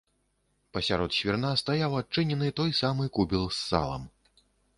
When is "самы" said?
2.81-3.03